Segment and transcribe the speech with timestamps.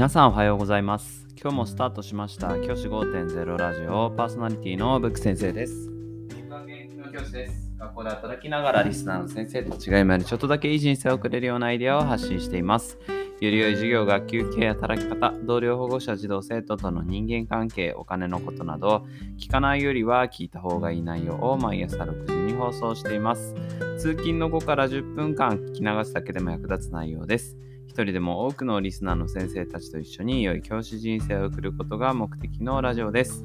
[0.00, 1.26] 皆さんおはようございます。
[1.38, 2.58] 今日もスタートしました。
[2.66, 4.10] 教師5.0ラジオ。
[4.10, 5.90] パーソナリティのブック先生です。
[6.96, 7.70] の教師です。
[7.78, 12.96] 学校で働きながらリスナーの先生と違いまでちょっとだけいい人生を送れるようなアイデアを発信しています。
[13.42, 19.04] より良い授業、学級経営、働き方、同僚保護者、児童生徒との人間関係、お金のことなど、
[19.38, 23.54] 聞かないよりは聞いた方がいい内容を毎朝6時に放送しています。
[23.98, 27.58] 通勤の後から10分間聞き流すだけでも役立つ内容です。
[27.90, 33.44] 一人でも多くのリスナーの先生たちと一緒に良い教師人生を送ることが目的のラジオです。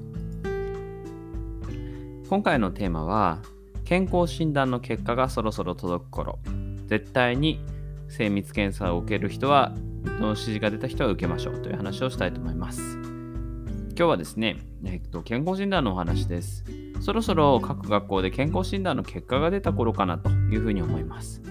[2.29, 3.39] 今回のテーマは、
[3.85, 6.37] 健康診断の結果がそろそろ届く頃、
[6.85, 7.59] 絶対に
[8.07, 9.73] 精密検査を受ける人は、
[10.19, 12.99] の指示が出た人は受けましょうという話をしたいと思います。
[13.01, 16.63] 今日はですね、えっと、健康診断のお話です。
[17.01, 21.41] そろそろ各学校で健康診断の結果が出た頃かなというふうに思います。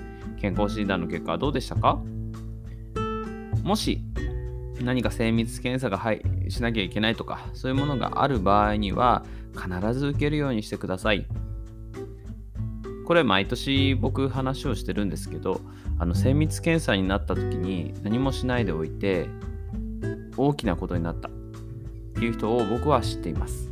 [0.40, 2.00] 健康診断の結果はどうでしたか？
[3.64, 4.00] もし
[4.82, 11.26] 何か精密検査が、はい、しなきゃいけないとか、そういうものがある場合には、必ず受けるようにしてください。
[13.06, 15.60] これ毎年僕話をしてるんですけど、
[15.98, 19.28] あの精密検査になった時に何もしないでおいて
[20.36, 21.32] 大きなことになったっ
[22.14, 23.70] ていう人を僕は知っています。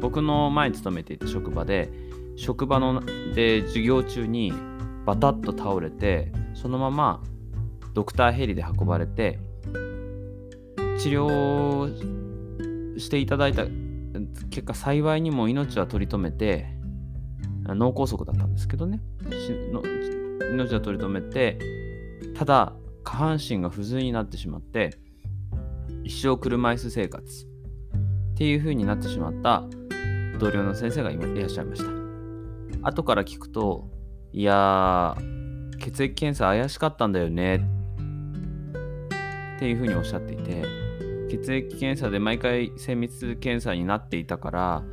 [0.00, 1.90] 僕の前に勤めていた職場で
[2.36, 3.02] 職場の
[3.34, 4.52] で授業中に
[5.06, 7.22] バタッと倒れてそのまま
[7.94, 9.38] ドクターヘリで運ばれて
[10.98, 13.66] 治療していただいた
[14.50, 16.66] 結果幸いにも命は取り留めて
[17.64, 19.00] 脳梗塞だったんですけどね。
[20.52, 21.58] 命は取り留めて
[22.34, 24.90] ただ下半身が不随になってしまって
[26.04, 29.64] 一生車椅子生活っていう風になってしまった
[30.38, 31.90] 同僚の先生がいらっしゃいました。
[32.82, 33.88] 後から聞くと
[34.32, 37.66] いやー血液検査怪しかったんだよね
[39.56, 40.64] っていう風におっしゃっていて
[41.30, 44.84] 血液検査で毎回精密検査になっていたから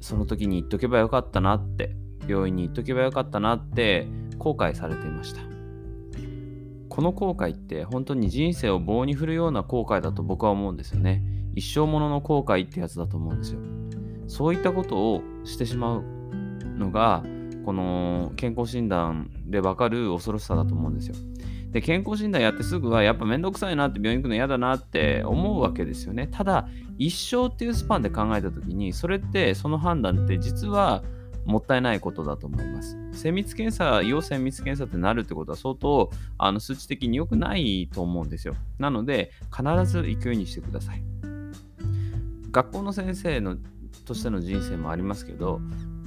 [0.00, 1.94] その時に言っとけばよかったなって
[2.26, 4.06] 病院に行っとけばよかったなって
[4.38, 5.42] 後悔されていました。
[6.88, 11.22] この後悔って本当に人生を棒に振るような後悔だと僕は思うんですよね。
[11.54, 13.60] 一生ものの後悔ってやつだと思うんですよ。
[14.26, 16.04] そういったことをしてしまう
[16.76, 17.22] のが
[17.64, 21.14] この健康診断でわかる恐ろしさだと思うんですよ。
[21.72, 26.28] で、健康診断やってすぐはやっぱめんどくさいなって病院行くの嫌だなって思うわけですよね。
[26.30, 26.68] ただ、
[26.98, 31.02] 一生っていうスパンで考えた時に、それってその判断って実は
[31.46, 32.96] もったいないことだと思います。
[33.12, 38.54] 精密検査、要精密検査ってなるってことは相当あの数値的に良くないと思うんですよ。
[38.78, 41.02] なので、必ず行くようにしてください。
[42.52, 43.56] 学校の先生の
[44.04, 45.60] としての人生もありますけど、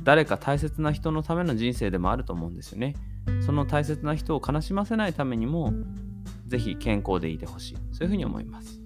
[0.04, 2.96] 誰か大切な人のための人生でもあると思うんですよね。
[3.46, 5.74] その大切な人を悲しませないためにも、
[6.48, 7.76] ぜひ健康でいてほしい。
[7.92, 8.82] そういうふうに思います。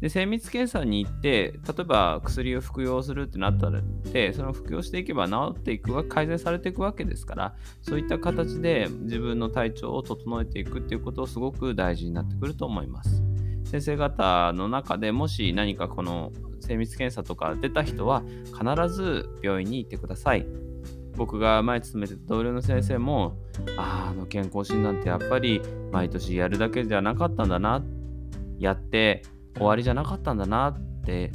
[0.00, 3.80] で精密検査に行って、例えば薬を服用するってなったら
[4.12, 13.22] で、その服用していけば治っていくわ、改善されていくわけですから、そういった形で自分の体調を整えていくっていうことをすごく大事になってくると思います。
[13.64, 20.46] 先生方の中でもし何かこの精密検査とか出た人は必ず病院に行ってください。
[21.16, 23.38] 僕が前勤めてた同僚の先生も、
[23.76, 25.60] あの健康診断ってやっぱり
[25.92, 27.82] 毎年やるだけじゃなかったんだな、
[28.58, 29.22] やって
[29.54, 31.32] 終わりじゃなかったんだなって、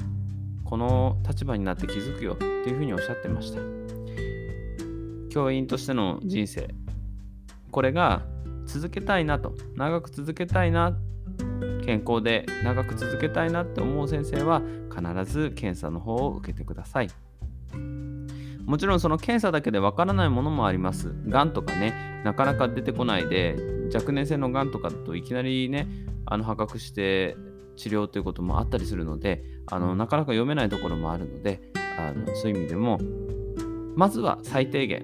[0.64, 3.62] この立場になって気づくよっていうふうにおっしゃってました。
[5.30, 6.74] 教員としての人生、
[7.72, 8.24] これが
[8.66, 10.98] 続けたいなと、長く続けたいな、
[11.86, 17.10] 健康で長く続けたいなって思う先生は必ず検査の方を受けてください。
[18.70, 21.16] もちろんその検査だけでわからないものもあります。
[21.28, 23.56] がんとかね、なかなか出てこないで、
[23.92, 25.88] 若年性のがんとかといきなりね、
[26.28, 27.36] あの破格して
[27.78, 33.00] 治療ということもあったりするので、あのなかなか読めないところもあるので、あのそういう意味でも、
[33.96, 35.04] まずは最低限、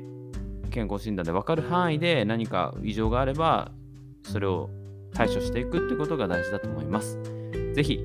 [0.70, 3.72] 健康診断で分かる範囲で何か異常があれば、
[4.22, 4.70] それを
[5.12, 7.20] 対処していくってことが大事だと思います。
[7.74, 8.00] ぜひ、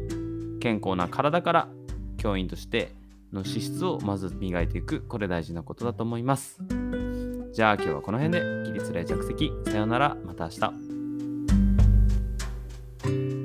[0.59, 1.69] 健康な体から
[2.17, 2.99] 教員として
[3.33, 5.03] の資質をまず磨いていく。
[5.03, 6.59] これ大事なことだと思います。
[7.53, 9.53] じゃあ今日はこの辺で起立例着席。
[9.67, 10.17] さようなら。
[10.25, 13.40] また明日。